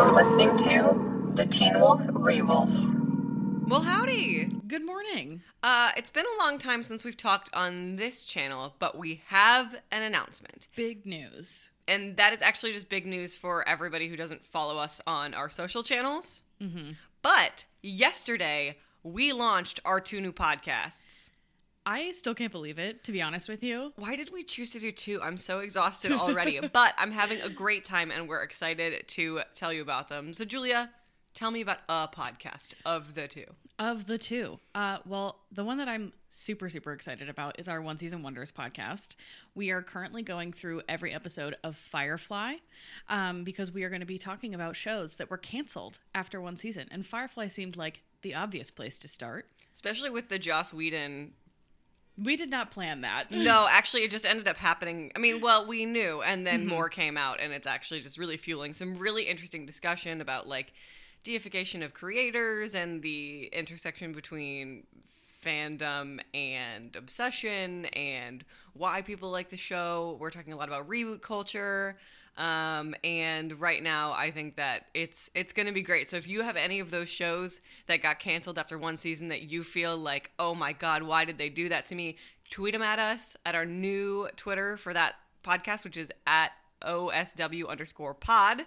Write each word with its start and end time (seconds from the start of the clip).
You're 0.00 0.12
listening 0.12 0.56
to 0.56 1.32
the 1.34 1.44
Teen 1.44 1.78
Wolf 1.78 2.00
Rewolf. 2.06 3.68
Well, 3.68 3.82
howdy. 3.82 4.46
Good 4.66 4.86
morning. 4.86 5.42
Uh, 5.62 5.90
it's 5.94 6.08
been 6.08 6.24
a 6.24 6.42
long 6.42 6.56
time 6.56 6.82
since 6.82 7.04
we've 7.04 7.18
talked 7.18 7.50
on 7.52 7.96
this 7.96 8.24
channel, 8.24 8.74
but 8.78 8.96
we 8.96 9.20
have 9.26 9.78
an 9.92 10.02
announcement. 10.02 10.68
Big 10.74 11.04
news. 11.04 11.70
And 11.86 12.16
that 12.16 12.32
is 12.32 12.40
actually 12.40 12.72
just 12.72 12.88
big 12.88 13.04
news 13.04 13.34
for 13.34 13.68
everybody 13.68 14.08
who 14.08 14.16
doesn't 14.16 14.46
follow 14.46 14.78
us 14.78 15.02
on 15.06 15.34
our 15.34 15.50
social 15.50 15.82
channels. 15.82 16.44
Mm-hmm. 16.62 16.92
But 17.20 17.66
yesterday, 17.82 18.78
we 19.02 19.34
launched 19.34 19.80
our 19.84 20.00
two 20.00 20.22
new 20.22 20.32
podcasts. 20.32 21.30
I 21.90 22.12
still 22.12 22.36
can't 22.36 22.52
believe 22.52 22.78
it, 22.78 23.02
to 23.02 23.10
be 23.10 23.20
honest 23.20 23.48
with 23.48 23.64
you. 23.64 23.92
Why 23.96 24.14
did 24.14 24.32
we 24.32 24.44
choose 24.44 24.70
to 24.74 24.78
do 24.78 24.92
two? 24.92 25.20
I'm 25.20 25.36
so 25.36 25.58
exhausted 25.58 26.12
already, 26.12 26.60
but 26.72 26.94
I'm 26.96 27.10
having 27.10 27.40
a 27.40 27.48
great 27.48 27.84
time 27.84 28.12
and 28.12 28.28
we're 28.28 28.44
excited 28.44 29.08
to 29.08 29.40
tell 29.56 29.72
you 29.72 29.82
about 29.82 30.06
them. 30.06 30.32
So, 30.32 30.44
Julia, 30.44 30.90
tell 31.34 31.50
me 31.50 31.62
about 31.62 31.78
a 31.88 32.06
podcast 32.06 32.74
of 32.86 33.16
the 33.16 33.26
two. 33.26 33.46
Of 33.80 34.06
the 34.06 34.18
two, 34.18 34.60
uh, 34.72 34.98
well, 35.04 35.40
the 35.50 35.64
one 35.64 35.78
that 35.78 35.88
I'm 35.88 36.12
super, 36.28 36.68
super 36.68 36.92
excited 36.92 37.28
about 37.28 37.58
is 37.58 37.66
our 37.66 37.82
One 37.82 37.98
Season 37.98 38.22
Wonders 38.22 38.52
podcast. 38.52 39.16
We 39.56 39.72
are 39.72 39.82
currently 39.82 40.22
going 40.22 40.52
through 40.52 40.82
every 40.88 41.12
episode 41.12 41.56
of 41.64 41.74
Firefly 41.74 42.54
um, 43.08 43.42
because 43.42 43.72
we 43.72 43.82
are 43.82 43.88
going 43.88 43.98
to 43.98 44.06
be 44.06 44.16
talking 44.16 44.54
about 44.54 44.76
shows 44.76 45.16
that 45.16 45.28
were 45.28 45.38
canceled 45.38 45.98
after 46.14 46.40
one 46.40 46.56
season. 46.56 46.86
And 46.92 47.04
Firefly 47.04 47.48
seemed 47.48 47.76
like 47.76 48.02
the 48.22 48.36
obvious 48.36 48.70
place 48.70 48.96
to 49.00 49.08
start. 49.08 49.46
Especially 49.74 50.10
with 50.10 50.28
the 50.28 50.38
Joss 50.38 50.72
Whedon 50.72 51.32
We 52.22 52.36
did 52.36 52.50
not 52.50 52.70
plan 52.70 53.00
that. 53.02 53.30
No, 53.40 53.66
actually, 53.70 54.02
it 54.02 54.10
just 54.10 54.26
ended 54.26 54.46
up 54.46 54.56
happening. 54.56 55.10
I 55.16 55.18
mean, 55.18 55.40
well, 55.40 55.66
we 55.66 55.86
knew, 55.86 56.22
and 56.22 56.46
then 56.46 56.60
mm-hmm. 56.60 56.68
more 56.68 56.88
came 56.88 57.16
out, 57.16 57.40
and 57.40 57.52
it's 57.52 57.66
actually 57.66 58.00
just 58.00 58.18
really 58.18 58.36
fueling 58.36 58.74
some 58.74 58.94
really 58.94 59.24
interesting 59.24 59.64
discussion 59.64 60.20
about 60.20 60.46
like 60.46 60.72
deification 61.22 61.82
of 61.82 61.94
creators 61.94 62.74
and 62.74 63.02
the 63.02 63.48
intersection 63.52 64.12
between 64.12 64.84
fandom 65.42 66.20
and 66.34 66.94
obsession 66.96 67.86
and 67.86 68.44
why 68.74 69.02
people 69.02 69.30
like 69.30 69.48
the 69.48 69.56
show. 69.56 70.16
We're 70.20 70.30
talking 70.30 70.52
a 70.52 70.56
lot 70.56 70.68
about 70.68 70.88
reboot 70.88 71.22
culture. 71.22 71.96
Um, 72.36 72.94
and 73.02 73.60
right 73.60 73.82
now, 73.82 74.12
I 74.12 74.30
think 74.30 74.56
that 74.56 74.86
it's 74.94 75.30
it's 75.34 75.52
going 75.52 75.66
to 75.66 75.72
be 75.72 75.82
great. 75.82 76.08
So 76.08 76.16
if 76.16 76.28
you 76.28 76.42
have 76.42 76.56
any 76.56 76.80
of 76.80 76.90
those 76.90 77.08
shows 77.08 77.60
that 77.86 78.02
got 78.02 78.18
canceled 78.18 78.58
after 78.58 78.78
one 78.78 78.96
season 78.96 79.28
that 79.28 79.42
you 79.42 79.62
feel 79.62 79.96
like, 79.96 80.30
oh 80.38 80.54
my 80.54 80.72
god, 80.72 81.02
why 81.02 81.24
did 81.24 81.38
they 81.38 81.48
do 81.48 81.68
that 81.68 81.86
to 81.86 81.94
me? 81.94 82.16
Tweet 82.50 82.72
them 82.72 82.82
at 82.82 82.98
us 82.98 83.36
at 83.44 83.54
our 83.54 83.66
new 83.66 84.28
Twitter 84.36 84.76
for 84.76 84.94
that 84.94 85.16
podcast, 85.44 85.84
which 85.84 85.96
is 85.96 86.10
at 86.26 86.52
OSW 86.82 87.68
underscore 87.68 88.14
pod. 88.14 88.62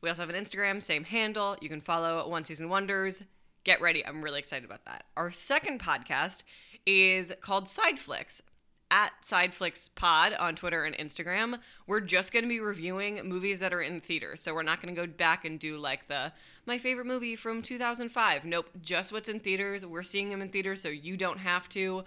We 0.00 0.08
also 0.08 0.22
have 0.22 0.30
an 0.30 0.42
Instagram, 0.42 0.82
same 0.82 1.04
handle. 1.04 1.56
You 1.60 1.68
can 1.68 1.80
follow 1.80 2.26
One 2.28 2.44
Season 2.44 2.68
Wonders. 2.68 3.22
Get 3.64 3.80
ready. 3.80 4.04
I'm 4.06 4.22
really 4.22 4.38
excited 4.38 4.64
about 4.64 4.84
that. 4.86 5.04
Our 5.16 5.30
second 5.30 5.80
podcast 5.80 6.44
is 6.86 7.32
called 7.40 7.68
Side 7.68 7.98
Flicks 7.98 8.42
at 8.90 9.12
Sideflix 9.22 9.94
Pod 9.94 10.32
on 10.34 10.56
Twitter 10.56 10.84
and 10.84 10.96
Instagram. 10.96 11.58
We're 11.86 12.00
just 12.00 12.32
going 12.32 12.42
to 12.42 12.48
be 12.48 12.60
reviewing 12.60 13.20
movies 13.24 13.60
that 13.60 13.72
are 13.72 13.80
in 13.80 14.00
theaters. 14.00 14.40
So 14.40 14.54
we're 14.54 14.62
not 14.62 14.82
going 14.82 14.94
to 14.94 15.00
go 15.00 15.06
back 15.06 15.44
and 15.44 15.58
do 15.58 15.76
like 15.76 16.08
the 16.08 16.32
my 16.66 16.78
favorite 16.78 17.06
movie 17.06 17.36
from 17.36 17.62
2005. 17.62 18.44
Nope, 18.44 18.68
just 18.82 19.12
what's 19.12 19.28
in 19.28 19.40
theaters. 19.40 19.86
We're 19.86 20.02
seeing 20.02 20.30
them 20.30 20.42
in 20.42 20.48
theaters 20.48 20.82
so 20.82 20.88
you 20.88 21.16
don't 21.16 21.38
have 21.38 21.68
to. 21.70 22.04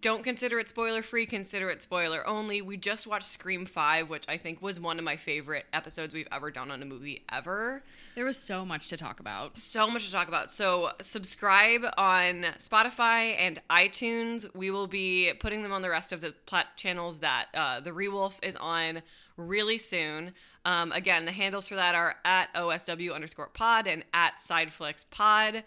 Don't 0.00 0.24
consider 0.24 0.58
it 0.58 0.66
spoiler 0.66 1.02
free, 1.02 1.26
consider 1.26 1.68
it 1.68 1.82
spoiler 1.82 2.26
only. 2.26 2.62
We 2.62 2.78
just 2.78 3.06
watched 3.06 3.28
Scream 3.28 3.66
5, 3.66 4.08
which 4.08 4.24
I 4.28 4.38
think 4.38 4.62
was 4.62 4.80
one 4.80 4.98
of 4.98 5.04
my 5.04 5.16
favorite 5.16 5.66
episodes 5.74 6.14
we've 6.14 6.28
ever 6.32 6.50
done 6.50 6.70
on 6.70 6.80
a 6.80 6.86
movie 6.86 7.22
ever 7.30 7.82
There 8.14 8.24
was 8.24 8.38
so 8.38 8.64
much 8.64 8.88
to 8.88 8.96
talk 8.96 9.20
about. 9.20 9.58
so 9.58 9.86
much 9.88 10.06
to 10.06 10.12
talk 10.12 10.26
about. 10.26 10.50
So 10.50 10.92
subscribe 11.02 11.84
on 11.98 12.44
Spotify 12.56 13.36
and 13.38 13.60
iTunes. 13.68 14.46
We 14.54 14.70
will 14.70 14.86
be 14.86 15.34
putting 15.38 15.62
them 15.62 15.72
on 15.72 15.82
the 15.82 15.90
rest 15.90 16.12
of 16.12 16.22
the 16.22 16.32
plat 16.46 16.68
channels 16.76 17.18
that 17.18 17.48
uh, 17.52 17.80
the 17.80 17.90
Rewolf 17.90 18.38
is 18.42 18.56
on 18.56 19.02
really 19.36 19.76
soon. 19.76 20.32
Um, 20.64 20.92
again, 20.92 21.26
the 21.26 21.32
handles 21.32 21.68
for 21.68 21.74
that 21.74 21.94
are 21.94 22.16
at 22.24 22.54
OSW 22.54 23.14
underscore 23.14 23.48
pod 23.48 23.86
and 23.86 24.04
at 24.14 24.36
Sideflix 24.36 25.04
pod. 25.10 25.62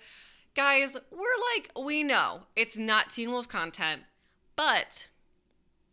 Guys, 0.56 0.98
we're 1.12 1.20
like, 1.56 1.72
we 1.86 2.04
know 2.04 2.42
it's 2.56 2.78
not 2.78 3.10
Teen 3.10 3.32
Wolf 3.32 3.48
content, 3.48 4.04
but 4.56 5.08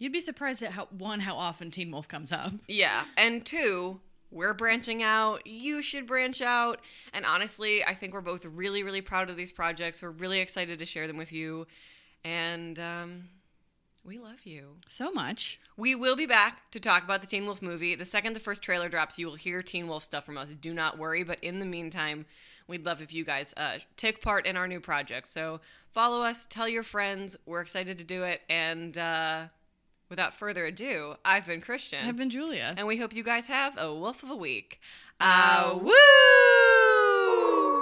You'd 0.00 0.12
be 0.12 0.20
surprised 0.20 0.62
at 0.62 0.72
how 0.72 0.86
one 0.86 1.20
how 1.20 1.36
often 1.36 1.70
Teen 1.70 1.90
Wolf 1.90 2.08
comes 2.08 2.32
up. 2.32 2.52
Yeah. 2.66 3.04
And 3.18 3.44
two, 3.44 4.00
we're 4.30 4.54
branching 4.54 5.02
out. 5.02 5.46
You 5.46 5.82
should 5.82 6.06
branch 6.06 6.40
out. 6.40 6.80
And 7.12 7.26
honestly, 7.26 7.84
I 7.84 7.92
think 7.92 8.14
we're 8.14 8.22
both 8.22 8.46
really, 8.46 8.82
really 8.82 9.02
proud 9.02 9.28
of 9.28 9.36
these 9.36 9.52
projects. 9.52 10.00
We're 10.00 10.10
really 10.10 10.40
excited 10.40 10.78
to 10.78 10.86
share 10.86 11.06
them 11.06 11.18
with 11.18 11.34
you. 11.34 11.66
And 12.24 12.78
um, 12.78 13.24
we 14.04 14.18
love 14.18 14.44
you. 14.44 14.76
So 14.86 15.10
much. 15.12 15.58
We 15.76 15.94
will 15.94 16.16
be 16.16 16.26
back 16.26 16.70
to 16.70 16.80
talk 16.80 17.04
about 17.04 17.20
the 17.20 17.26
Teen 17.26 17.46
Wolf 17.46 17.60
movie. 17.60 17.94
The 17.94 18.04
second 18.04 18.32
the 18.32 18.40
first 18.40 18.62
trailer 18.62 18.88
drops, 18.88 19.18
you 19.18 19.26
will 19.26 19.34
hear 19.34 19.62
Teen 19.62 19.88
Wolf 19.88 20.04
stuff 20.04 20.24
from 20.24 20.38
us. 20.38 20.48
Do 20.50 20.72
not 20.72 20.98
worry. 20.98 21.22
But 21.22 21.38
in 21.42 21.58
the 21.58 21.66
meantime, 21.66 22.26
we'd 22.66 22.86
love 22.86 23.02
if 23.02 23.12
you 23.12 23.24
guys 23.24 23.52
uh, 23.56 23.78
take 23.96 24.22
part 24.22 24.46
in 24.46 24.56
our 24.56 24.66
new 24.66 24.80
project. 24.80 25.26
So 25.26 25.60
follow 25.92 26.22
us, 26.22 26.46
tell 26.46 26.68
your 26.68 26.82
friends. 26.82 27.36
We're 27.46 27.60
excited 27.60 27.98
to 27.98 28.04
do 28.04 28.24
it. 28.24 28.40
And 28.48 28.96
uh, 28.96 29.44
without 30.08 30.34
further 30.34 30.64
ado, 30.64 31.16
I've 31.24 31.46
been 31.46 31.60
Christian. 31.60 32.06
I've 32.06 32.16
been 32.16 32.30
Julia. 32.30 32.74
And 32.76 32.86
we 32.86 32.96
hope 32.96 33.14
you 33.14 33.22
guys 33.22 33.46
have 33.46 33.78
a 33.78 33.94
wolf 33.94 34.22
of 34.22 34.30
a 34.30 34.36
week. 34.36 34.80
Uh, 35.20 35.78
woo! 35.82 37.79